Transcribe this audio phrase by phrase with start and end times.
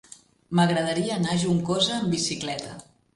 [0.59, 2.73] M'agradaria anar a Juncosa amb bicicleta.